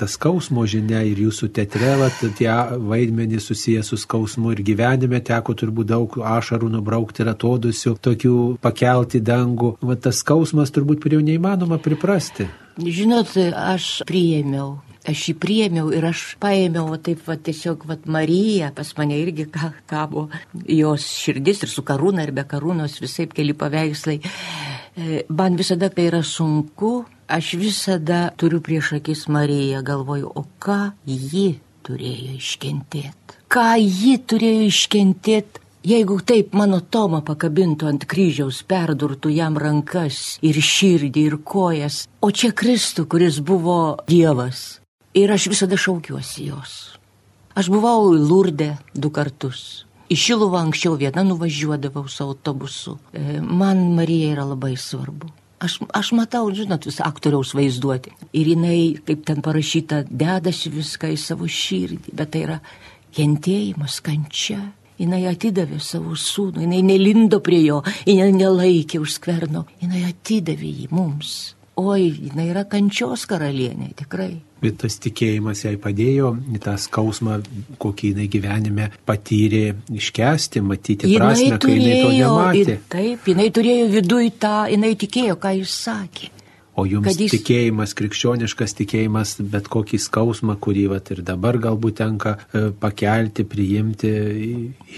[0.00, 2.50] tas skausmo žinia ir jūsų teatre, va, tie
[2.88, 9.20] vaidmenys susijęs su skausmu ir gyvenime teko turbūt daug ašarų nubraukti ir atodusių, tokių pakelti
[9.24, 9.76] dangų.
[9.84, 12.48] Va, tas skausmas turbūt prie jo neįmanoma priprasti.
[12.78, 14.78] Žinot, aš priėmiau.
[15.08, 19.46] Aš jį priėmiau ir aš paėmiau, va, taip, va, tiesiog, va, Marija, pas mane irgi
[19.88, 20.26] kabo
[20.68, 24.18] jos širdis ir su karūna ir be karūnos visai keli paveikslai.
[24.20, 30.92] E, man visada, kai yra sunku, aš visada turiu prieš akis Mariją, galvoju, o ką
[31.06, 31.48] ji
[31.88, 33.40] turėjo iškentėti?
[33.48, 40.58] Ką ji turėjo iškentėti Jeigu taip mano Tomą pakabintų ant kryžiaus, perdurtų jam rankas ir
[40.58, 44.80] širdį ir kojas, o čia Kristų, kuris buvo Dievas.
[45.14, 46.72] Ir aš visada šaukiuosi jos.
[47.54, 49.84] Aš buvau į Lurdę du kartus.
[50.10, 52.96] Į Šiluvą anksčiau vieną nuvažiuodavau su autobusu.
[53.12, 55.30] E, man Marija yra labai svarbu.
[55.62, 58.16] Aš, aš matau, žinot, visą aktoriaus vaizduoti.
[58.32, 62.58] Ir jinai, kaip ten parašyta, dedasi viską į savo širdį, bet tai yra
[63.14, 64.62] kentėjimas, kančia
[64.98, 70.90] jinai atidavė savo sūnų, jinai nelindo prie jo, jinai nelaikė už skverno, jinai atidavė jį
[70.94, 71.38] mums.
[71.78, 74.32] Oi, jinai yra kančios karalienė, tikrai.
[74.58, 76.32] Bet tas tikėjimas jai padėjo
[76.64, 77.36] tą skausmą,
[77.78, 82.76] kokį jinai gyvenime patyrė iškesti, matyti jinai prasme, turėjo, kai jinai to nematė.
[82.90, 86.32] Taip, jinai turėjo viduje tą, jinai tikėjo, ką jis sakė.
[86.78, 87.32] O jums jis...
[87.34, 94.12] tikėjimas, krikščioniškas tikėjimas, bet kokį skausmą, kurį vat, ir dabar galbūt tenka e, pakelti, priimti,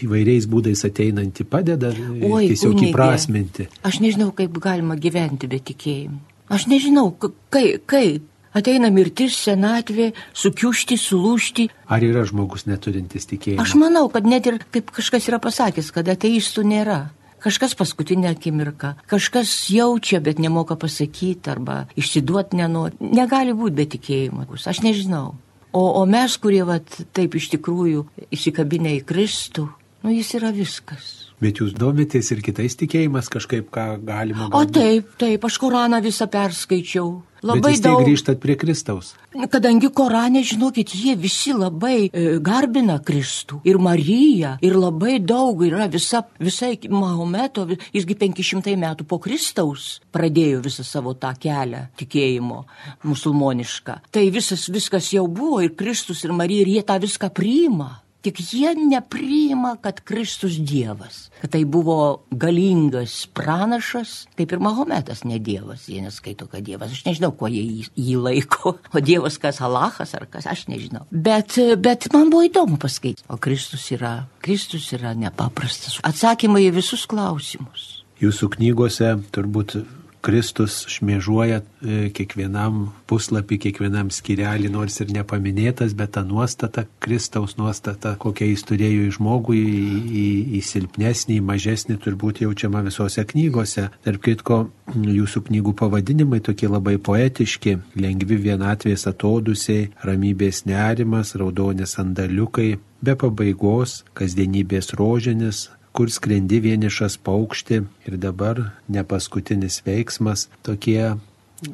[0.05, 3.69] įvairiais būdais ateinantį padeda Oi, tiesiog kunigė, įprasminti.
[3.89, 6.21] Aš nežinau, kaip galima gyventi be tikėjimų.
[6.51, 7.87] Aš nežinau, kaip.
[7.89, 8.27] kaip.
[8.51, 11.69] Ateina mirtis, senatvė, sukiušti, sulūšti.
[11.95, 13.63] Ar yra žmogus neturintis tikėjimo?
[13.63, 16.99] Aš manau, kad net ir, kaip kažkas yra pasakęs, kad ateistų nėra.
[17.41, 22.99] Kažkas paskutinę akimirką, kažkas jaučia, bet nemoka pasakyti arba išsiduoti nenori.
[23.01, 24.45] Negali būti be tikėjimo.
[24.61, 25.39] Aš nežinau.
[25.73, 29.69] O, o mes, kurie vat, taip iš tikrųjų įsikabinę į Kristų,
[30.03, 31.20] nu jis yra viskas.
[31.41, 34.51] Bet jūs domitės ir kitais tikėjimas kažkaip, ką galima.
[34.53, 34.61] Galbūt...
[34.61, 37.19] O taip, taip, aš Koraną visą perskaičiau.
[37.41, 38.03] Labai Bet daug.
[38.05, 39.15] grįžtat prie Kristaus.
[39.49, 45.87] Kadangi Korane, žinokit, jie visi labai e, garbina Kristų ir Mariją ir labai daug yra
[45.89, 52.61] visa, visai Mahometo, jisgi 500 metų po Kristaus pradėjo visą savo tą kelią tikėjimo
[53.09, 53.97] musulmonišką.
[54.13, 58.03] Tai visas, viskas jau buvo ir Kristus ir Marija ir jie tą viską priima.
[58.21, 65.39] Tik jie nepriima, kad Kristus Dievas, kad tai buvo galingas pranašas, kaip ir Mahometas ne
[65.41, 69.63] Dievas, jie neskaito, kad Dievas, aš nežinau, kuo jie jį, jį laiko, o Dievas kas
[69.65, 71.07] Alachas ar kas, aš nežinau.
[71.11, 75.97] Bet, bet man buvo įdomu paskaityti, o Kristus yra, Kristus yra nepaprastas.
[76.05, 77.89] Atsakymai į visus klausimus.
[78.21, 79.79] Jūsų knygose turbūt
[80.21, 88.15] Kristus šmėžuoja e, kiekvienam puslapį, kiekvienam skirelį, nors ir nepaminėtas, bet ta nuostata, Kristaus nuostata,
[88.21, 89.87] kokia jis turėjo į žmogų, į,
[90.23, 90.27] į,
[90.59, 93.89] į silpnesnį, į mažesnį, turbūt jaučiama visose knygose.
[94.05, 94.61] Tarp kitko,
[94.93, 104.03] jūsų knygų pavadinimai tokie labai poetiški- lengvi vienatvės atodusiai, ramybės nerimas, raudonės sandaliukai, be pabaigos,
[104.15, 111.17] kasdienybės rožinis, kur skrendi vienišas paukšti ir dabar ne paskutinis veiksmas, tokie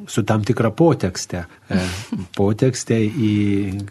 [0.07, 1.43] su tam tikra potekste.
[1.69, 1.79] E,
[2.35, 3.31] potekste, į,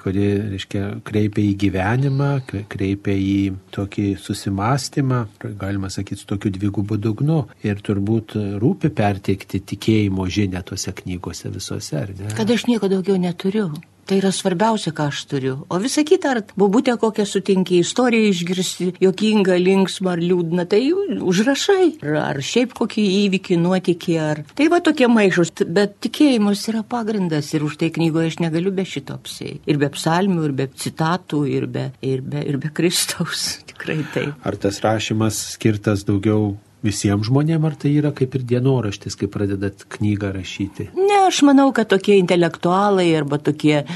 [0.03, 2.31] kuri, reiškia, kreipia į gyvenimą,
[2.73, 3.39] kreipia į
[3.75, 5.23] tokį susimastymą,
[5.61, 7.43] galima sakyti, su tokiu dvigubu dugnu.
[7.67, 12.33] Ir turbūt rūpi perteikti tikėjimo žinę tose knygose visose, ar ne?
[12.37, 13.71] Kad aš nieko daugiau neturiu.
[14.07, 15.55] Tai yra svarbiausia, ką aš turiu.
[15.67, 21.89] O visa kita, ar bubutė kokią sutinki, istoriją išgirsti, jokinga, linksma ar liūdna, tai užrašai.
[22.21, 24.43] Ar šiaip kokį įvykį, nuotykį, ar...
[24.59, 28.87] Tai va tokie maišus, bet tikėjimas yra pagrindas ir už tai knygoje aš negaliu be
[28.87, 29.59] šito apsiai.
[29.67, 33.57] Ir be psalmių, ir be citatų, ir be, ir be, ir be Kristaus.
[33.73, 34.39] Tikrai taip.
[34.47, 36.55] Ar tas rašymas skirtas daugiau
[36.87, 40.89] visiems žmonėms, ar tai yra kaip ir dienoraštis, kai pradedat knygą rašyti?
[40.97, 43.87] Ne, aš manau, kad tokie intelektualai arba tokie e,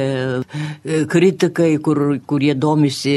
[0.00, 3.14] e kritikai, kur, kurie domisi,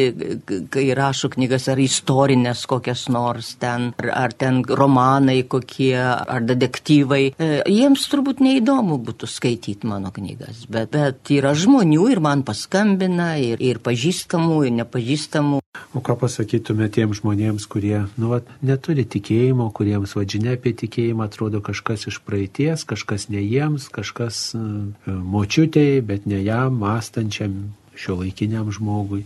[0.73, 7.23] kai rašo knygas ar istorinės kokias nors ten, ar, ar ten romanai kokie, ar detektyvai,
[7.33, 13.33] e, jiems turbūt neįdomu būtų skaityti mano knygas, bet, bet yra žmonių ir man paskambina,
[13.41, 15.63] ir, ir pažįstamų, ir nepažįstamų.
[15.97, 21.61] O ką pasakytume tiems žmonėms, kurie nu, va, neturi tikėjimo, kuriems vadžinia apie tikėjimą atrodo
[21.63, 28.71] kažkas iš praeities, kažkas ne jiems, kažkas uh, močiutėjai, bet ne jam, mąstančiam šio laikiniam
[28.73, 29.23] žmogui.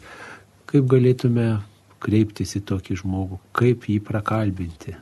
[0.70, 1.64] Kaip galėtume
[2.04, 4.98] kreiptis į tokį žmogų, kaip jį prakalbinti?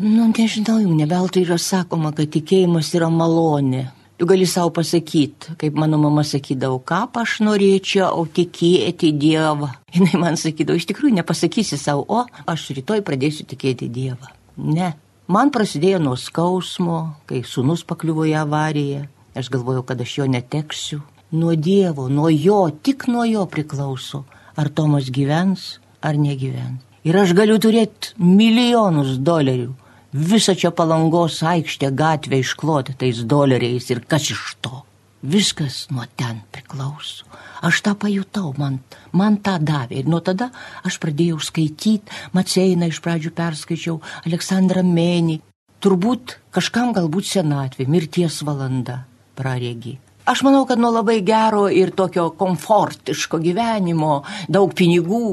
[0.00, 3.90] Nu, nežinau, nebeltai yra sakoma, kad tikėjimas yra malonė.
[4.20, 9.70] Tu gali savo pasakyti, kaip mano mama sakydavo, ką aš norėčiau, tikėti Dievą.
[9.96, 14.28] Jis man sakydavo, iš tikrųjų nepasakysi savo, o aš rytoj pradėsiu tikėti Dievą.
[14.60, 14.92] Ne.
[15.30, 19.06] Man prasidėjo nuo skausmo, kai sunus pakliuvo į avariją.
[19.38, 21.00] Aš galvojau, kad aš jo neteksiu.
[21.30, 24.24] Nuo Dievo, nuo jo, tik nuo jo priklauso,
[24.58, 26.82] ar Tomas gyvens ar negyvens.
[27.06, 29.70] Ir aš galiu turėti milijonus dolerių,
[30.12, 34.82] visą čia palangos aikštę gatvę iškloti tais doleriais ir kas iš to.
[35.22, 37.24] Viskas nuo ten priklauso.
[37.60, 38.78] Aš tą pajutau, man,
[39.12, 40.00] man tą davė.
[40.00, 40.48] Ir nuo tada
[40.86, 45.40] aš pradėjau skaityti, Maceiną iš pradžių perskaičiau, Aleksandrą Menį.
[45.80, 49.02] Turbūt kažkam galbūt senatvė, mirties valanda
[49.36, 49.98] praregi.
[50.28, 55.24] Aš manau, kad nuo labai gero ir tokio komfortiško gyvenimo, daug pinigų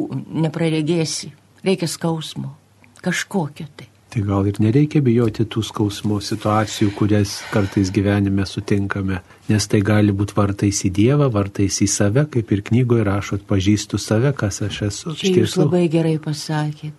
[0.43, 1.33] nepraregėsi.
[1.67, 2.55] Reikia skausmo,
[3.03, 3.91] kažkokio tai.
[4.17, 10.09] Tai gal ir nereikia bijoti tų skausmų situacijų, kurias kartais gyvenime sutinkame, nes tai gali
[10.09, 14.81] būti vartais į Dievą, vartais į save, kaip ir knygoje rašot, pažįstu save, kas aš
[14.87, 15.13] esu.
[15.21, 16.97] Čia jūs labai gerai pasakėt.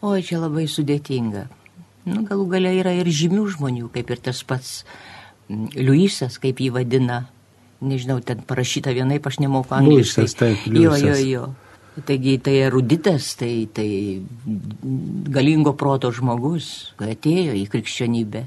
[0.00, 1.44] O čia labai sudėtinga.
[2.08, 4.78] Nu, galų galia yra ir žymių žmonių, kaip ir tas pats
[5.76, 7.26] Liujisas, kaip jį vadina.
[7.84, 10.24] Nežinau, ten parašyta vienaip, aš nemoku angliškai.
[10.24, 11.04] Luisas, taip, Liujisas.
[11.04, 11.69] Jo, jo, jo.
[12.06, 14.22] Taigi tai eruditas, tai, tai
[15.30, 18.46] galingo proto žmogus, kai atėjo į krikščionybę.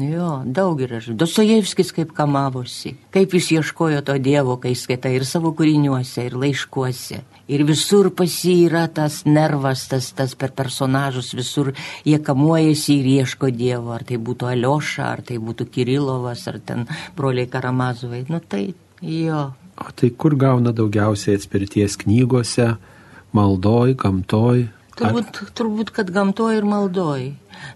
[0.00, 0.98] Jo, daug yra.
[1.00, 7.22] Dostojevskis kaip kamavosi, kaip jis ieškojo to Dievo, kai skaitai ir savo kūriniuose, ir laiškuose.
[7.50, 11.72] Ir visur pasi yra tas nervas, tas, tas per personažus, visur
[12.04, 16.86] jie kamuojasi ir ieško Dievo, ar tai būtų Alioša, ar tai būtų Kirilovas, ar ten
[17.16, 18.26] broliai Karamazovai.
[18.28, 18.68] Nu tai
[19.00, 19.42] jo,
[19.80, 22.74] O tai kur gauna daugiausiai atspirties knygose,
[23.36, 24.66] maldoj, gamtoj?
[25.00, 27.30] Turbūt, turbūt, kad gamtoj ir maldoj.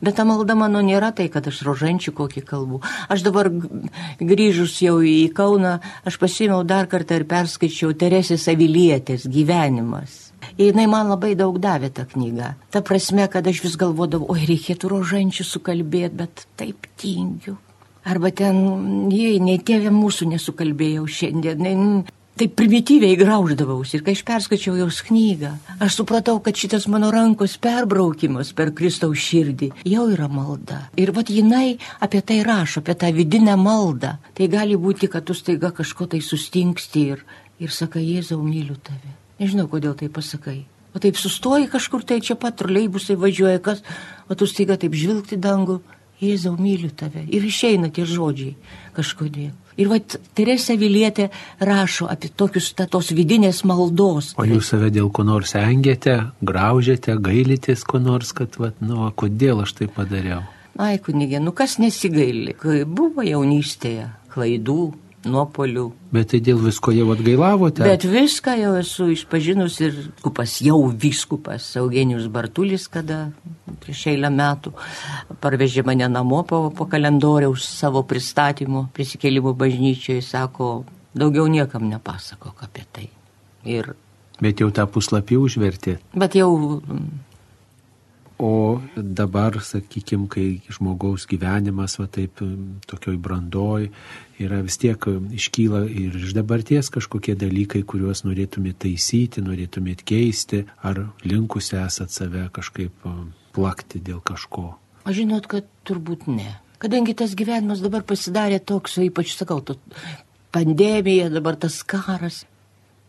[0.04, 2.80] Bet ta malda mano nėra tai, kad aš rožančių kokį kalbu.
[3.12, 3.48] Aš dabar
[4.20, 10.20] grįžus jau į Kauną, aš pasimiau dar kartą ir perskaičiau Teresės Avilietės gyvenimas.
[10.58, 12.54] Ir jinai man labai daug davė tą knygą.
[12.74, 17.56] Ta prasme, kad aš vis galvodavau, oi, reikėtų rožančių sukalbėti, bet taip tingiu.
[18.04, 18.58] Arba ten,
[19.12, 22.04] jei, nei tėvė mūsų nesukalbėjau šiandien.
[22.34, 27.54] Taip primityviai grauždavausi ir kai aš perskačiau jos knygą, aš supratau, kad šitas mano rankos
[27.62, 30.80] perbraukimas per Kristaus širdį jau yra malda.
[30.98, 34.16] Ir vat jinai apie tai rašo, apie tą vidinę maldą.
[34.34, 37.22] Tai gali būti, kad tu staiga kažko tai sustingsti ir,
[37.62, 39.14] ir sakai, Jėzau, myliu tave.
[39.38, 40.64] Nežinau, kodėl tai pasakai.
[40.90, 43.86] O taip sustoji kažkur, tai čia pat troleibusai važiuoja, kas,
[44.26, 45.80] o tu staiga taip žvilgti dangų
[46.22, 47.24] Jėzau, myliu tave.
[47.26, 48.54] Ir išeina tie žodžiai
[48.94, 49.52] kažkodėl.
[49.74, 49.98] Ir va,
[50.38, 54.30] Teresė Vilietė rašo apie tokius ta, tos vidinės maldos.
[54.38, 59.64] O jūs save dėl ko nors engėte, graužėte, gailitės ko nors, kad, va, nu, kodėl
[59.64, 60.44] aš tai padariau?
[60.78, 64.92] Ai, kunigė, nu kas nesigaili, kai buvo jaunystėje klaidų,
[65.28, 65.86] nuopolių.
[66.14, 67.84] Bet tai dėl visko jau atgailavote?
[67.86, 73.26] Bet viską jau esu išpažinus ir kupas, jau viskupas Eugenijus Bartulis, kada
[73.82, 74.74] prieš eilę metų
[75.44, 80.72] parvežė mane namo po, po kalendoriaus savo pristatymo, prisikėlimo bažnyčioje, sako,
[81.16, 83.10] daugiau niekam nepasakok apie tai.
[83.64, 83.94] Ir
[84.42, 85.98] Bet jau tą puslapį užvertė.
[86.14, 86.50] Bet jau
[88.38, 92.40] O dabar, sakykime, kai žmogaus gyvenimas, va taip,
[92.90, 93.86] tokioj brandoj,
[94.42, 95.06] yra vis tiek
[95.38, 102.48] iškyla ir iš dabarties kažkokie dalykai, kuriuos norėtumėte taisyti, norėtumėte keisti, ar linkusi esat save
[102.54, 103.06] kažkaip
[103.54, 104.72] plakti dėl kažko.
[105.06, 106.56] Aš žinot, kad turbūt ne.
[106.82, 109.78] Kadangi tas gyvenimas dabar pasidarė toks, ypač sakau, to
[110.54, 112.42] pandemija, dabar tas karas.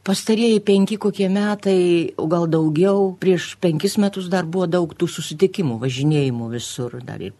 [0.05, 6.49] Pastarieji penki kokie metai, gal daugiau, prieš penkis metus dar buvo daug tų susitikimų, važinėjimų
[6.53, 7.33] visur, dar ir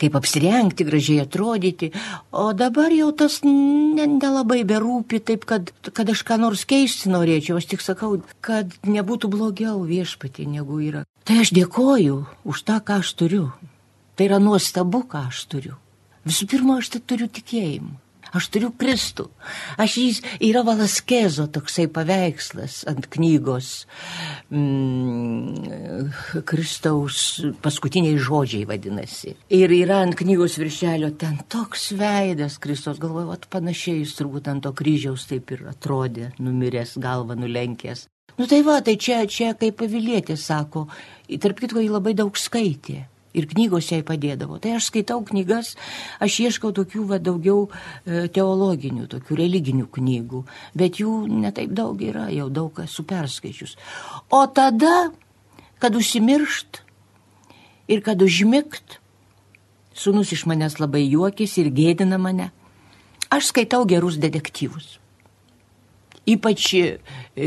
[0.00, 1.90] kaip apsirengti, gražiai atrodyti,
[2.32, 7.60] o dabar jau tas nelabai ne berūpi, taip kad, kad aš ką nors keisti norėčiau,
[7.60, 11.04] aš tik sakau, kad nebūtų blogiau viešpatį negu yra.
[11.26, 13.50] Tai aš dėkoju už tą, ką aš turiu.
[14.16, 15.76] Tai yra nuostabu, ką aš turiu.
[16.26, 18.05] Visų pirma, aš tai turiu tikėjimą.
[18.36, 19.28] Aš turiu Kristų.
[19.80, 23.70] Aš jis yra Valaskezo toksai paveikslas ant knygos
[24.52, 27.20] mm, Kristaus
[27.64, 29.36] paskutiniai žodžiai vadinasi.
[29.56, 34.74] Ir yra ant knygos viršelio ten toks veidas Kristos, galvoju, panašiai jis turbūt ant to
[34.76, 38.06] kryžiaus taip ir atrodė, numiręs galvą nulenkęs.
[38.36, 40.86] Nu tai va, tai čia, čia kaip pavilietė sako,
[41.40, 43.06] tarp kitko jį labai daug skaitė
[43.36, 44.58] ir knygos jai padėdavo.
[44.62, 45.74] Tai aš skaitau knygas,
[46.22, 50.42] aš ieškau tokių va, daugiau e, teologinių, tokių religinių knygų,
[50.78, 51.14] bet jų
[51.44, 53.76] netaip daug yra, jau daug esu perskaičius.
[54.32, 55.10] O tada,
[55.82, 56.82] kad užsimiršt
[57.92, 59.00] ir kad užmigt,
[59.96, 62.50] sunus iš manęs labai juokėsi ir gėdina mane,
[63.32, 64.96] aš skaitau gerus detektyvus.
[66.26, 66.84] Ypač e,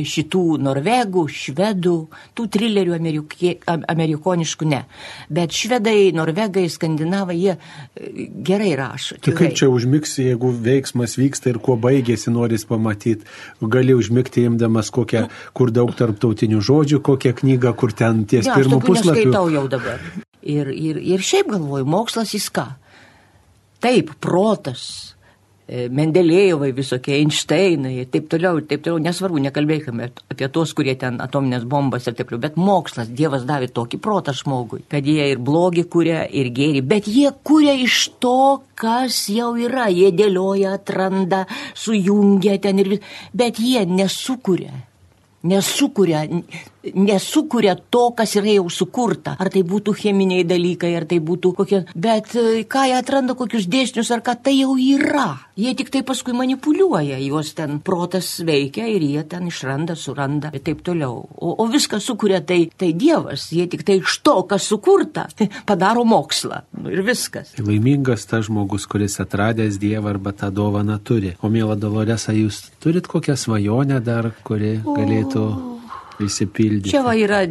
[0.07, 1.95] šitų norvegų, švedų,
[2.37, 4.85] tų trilerių amerikie, amerikoniškų ne.
[5.27, 9.19] Bet švedai, norvegai, skandinavai, jie e, gerai rašo.
[9.25, 13.27] Tai kaip čia užmigsi, jeigu veiksmas vyksta ir kuo baigėsi, noris pamatyti.
[13.59, 18.79] Gali užmigti imdamas kokią, kur daug tarptautinių žodžių, kokią knygą, kur ten ties ja, pirmų
[18.87, 19.11] puslapių.
[19.11, 20.09] Aš skaitau jau dabar.
[20.39, 22.69] Ir, ir, ir šiaip galvoju, mokslas jis ką?
[23.83, 25.17] Taip, protas
[25.69, 31.19] Mendelėjevai, visokie Einšteinai ir taip toliau, ir taip toliau, nesvarbu, nekalbėkime apie tos, kurie ten
[31.21, 35.43] atominės bombas ir taip toliau, bet mokslas, Dievas davė tokį protą žmogui, kad jie ir
[35.45, 41.43] blogį kuria, ir gėrį, bet jie kuria iš to, kas jau yra, jie dėlioja, atranda,
[41.77, 43.05] sujungia ten ir vis,
[43.37, 44.73] bet jie nesukuria,
[45.45, 46.25] nesukuria,
[46.83, 49.35] nesukuria to, kas yra jau sukurta.
[49.39, 51.81] Ar tai būtų cheminiai dalykai, ar tai būtų kokie.
[51.95, 55.29] Bet e, ką jie atranda, kokius dėsnius, ar ką tai jau yra.
[55.59, 60.63] Jie tik tai paskui manipuliuoja, juos ten protas veikia ir jie ten išranda, suranda ir
[60.63, 61.25] taip toliau.
[61.35, 65.27] O, o viską sukuria tai, tai Dievas, jie tik tai iš to, kas sukurta,
[65.69, 66.63] padaro mokslą.
[66.79, 67.55] Nu, ir viskas.
[67.59, 71.35] Laimingas tas žmogus, kuris atradęs Dievą arba tą dovaną turi.
[71.43, 75.43] O mėla Doloresa, jūs turit kokią svajonę dar, kuri galėtų...
[75.43, 75.78] O
[76.19, 76.91] Įsipildyti.
[76.91, 77.41] Čia va yra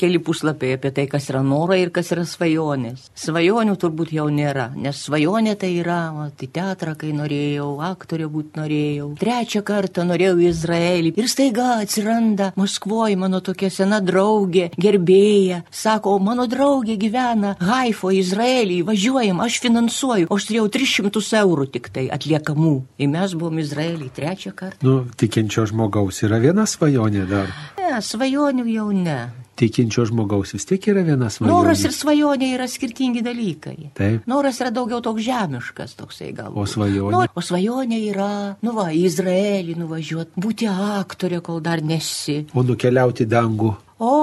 [0.00, 3.10] keli puslapiai apie tai, kas yra norai ir kas yra svajonės.
[3.18, 8.60] Svajonių turbūt jau nėra, nes svajonė tai yra, va, tai teatrą, kai norėjau, aktorė būti
[8.60, 9.10] norėjau.
[9.20, 15.62] Trečią kartą norėjau į Izraelį ir staiga atsiranda Maskvoje mano tokia sena draugė, gerbėja.
[15.70, 22.08] Sako, mano draugė gyvena Haifo, Izraelį, važiuojam, aš finansuoju, aš turėjau 300 eurų tik tai
[22.14, 22.76] atliekamų.
[22.98, 24.80] Ir mes buvom Izraelį trečią kartą.
[24.86, 27.52] Nu, tikinčio žmogaus yra viena svajonė dar.
[27.88, 29.18] Ne, svajonių jau ne.
[29.58, 31.50] Tikinčio žmogaus vis tiek yra viena svajonė.
[31.50, 33.76] Noras ir svajonė yra skirtingi dalykai.
[33.96, 34.28] Taip.
[34.30, 36.52] Noras yra daugiau toks žemiškas, toksai gal.
[36.52, 37.14] O svajonė.
[37.16, 38.30] Nor, o svajonė yra,
[38.62, 42.42] nu va, į Izraelį nuvažiuoti, būti aktorė, kol dar nesi.
[42.54, 43.72] O nukeliauti dangų.
[44.04, 44.14] O,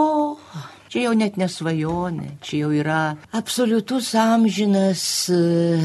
[0.96, 3.00] Čia jau net nesvajonė, čia jau yra
[3.36, 5.82] absoliutus amžinas, e,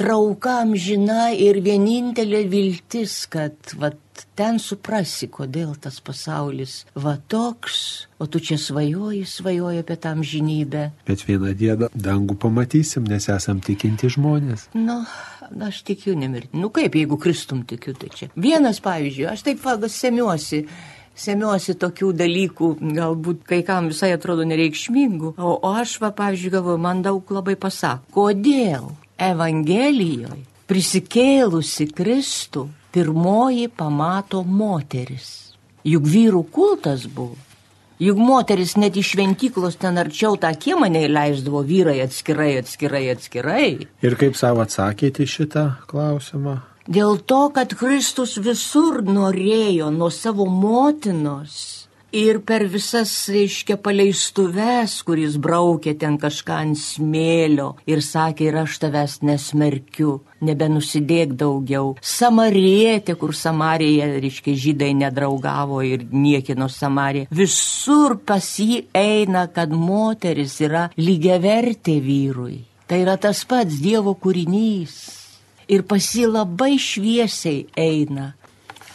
[0.00, 3.98] trauka amžina ir vienintelė viltis, kad vat,
[4.38, 10.84] ten suprasi, kodėl tas pasaulis va toks, o tu čia svajoji, svajoji apie tam žinybę.
[11.08, 14.68] Bet vieną dieną dangų pamatysim, nes esam tikinti žmonės.
[14.74, 15.00] Nu,
[15.68, 16.56] aš tikiu nemirti.
[16.58, 18.30] Nu kaip, jeigu Kristum tikiu, tai čia.
[18.36, 20.64] Vienas, pavyzdžiui, aš taip vagas semiuosi
[21.18, 26.78] semiuosi tokių dalykų, galbūt kai kam visai atrodo nereikšmingų, o, o aš, va, pavyzdžiui, galvoju,
[26.82, 32.68] man daug labai pasako, kodėl Evangelijoje prisikėlusi Kristų
[32.98, 35.54] pirmoji pamato moteris.
[35.86, 37.36] Juk vyrų kultas buvo.
[38.02, 43.68] Juk moteris net iš šventyklos ten arčiau tą kiemą neįleisdavo vyrai atskirai, atskirai, atskirai.
[44.02, 46.56] Ir kaip savo atsakėte šitą klausimą?
[46.90, 51.77] Dėl to, kad Kristus visur norėjo nuo savo motinos
[52.12, 58.78] ir per visas, reiškia, paleistuves, kuris braukė ten kažką ant smėlio ir sakė, ir aš
[58.84, 61.96] tavęs nesmerkiu, nebenusidėk daugiau.
[62.00, 67.28] Samarietė, kur Samarija, reiškia, žydai nedraugavo ir niekino Samariją.
[67.30, 72.64] Visur pas jį eina, kad moteris yra lygiavertė vyrui.
[72.88, 74.96] Tai yra tas pats Dievo kūrinys
[75.68, 78.32] ir pas jį labai šviesiai eina.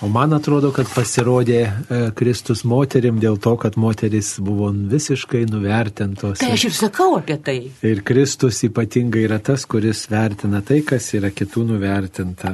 [0.03, 6.41] O man atrodo, kad pasirodė e, Kristus moterim dėl to, kad moteris buvo visiškai nuvertintos.
[6.41, 7.55] Tai aš ir sakau apie tai.
[7.87, 12.51] Ir Kristus ypatingai yra tas, kuris vertina tai, kas yra kitų nuvertinta.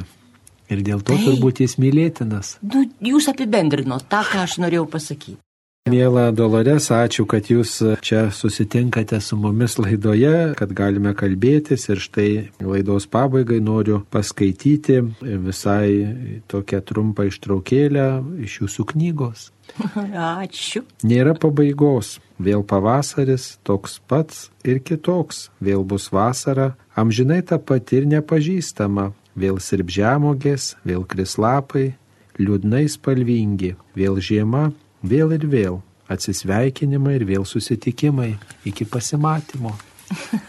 [0.70, 2.54] Ir dėl to tai, turbūt jis mylėtinas.
[2.62, 5.40] Nu, jūs apibendrino tą, ką aš norėjau pasakyti.
[5.88, 12.26] Mėla Dolores, ačiū, kad jūs čia susitinkate su mumis laidoje, kad galime kalbėtis ir štai
[12.60, 14.98] laidos pabaigai noriu paskaityti
[15.46, 18.04] visai tokią trumpą ištraukėlę
[18.44, 19.46] iš jūsų knygos.
[20.42, 20.84] Ačiū.
[21.00, 28.10] Nėra pabaigos, vėl pavasaris, toks pats ir kitoks, vėl bus vasara, amžinai ta pati ir
[28.18, 31.94] nepažįstama, vėl sirbžiamogės, vėl krislapai,
[32.36, 34.68] liūdnai spalvingi, vėl žiema,
[35.02, 35.80] vėl ir vėl
[36.10, 38.34] atsisveikinimai ir vėl susitikimai
[38.66, 39.76] iki pasimatymo.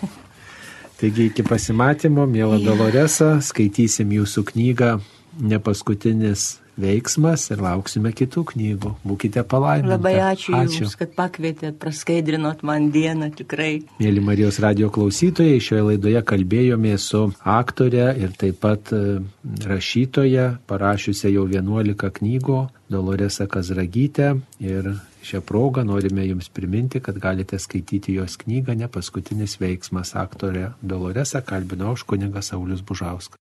[1.02, 4.96] Taigi iki pasimatymo, mėla Doloresa, skaitysim jūsų knygą
[5.40, 8.94] Ne paskutinis veiksmas ir lauksime kitų knygų.
[9.08, 9.92] Būkite palaiminti.
[9.92, 13.84] Labai ačiū, ačiū Jums, kad pakvietėt, praskaidrinot man dieną tikrai.
[14.02, 19.20] Mėly Marijos radio klausytojai, šioje laidoje kalbėjome su aktorė ir taip pat e,
[19.68, 22.62] rašytoja, parašiusią jau 11 knygų,
[22.92, 24.34] Doloresa Kazragytė.
[24.64, 24.94] Ir
[25.26, 30.16] šią progą norime Jums priminti, kad galite skaityti jos knygą Ne paskutinis veiksmas.
[30.16, 33.38] Aktorė Doloresa kalbino už kunigas Saulis Bužauskas.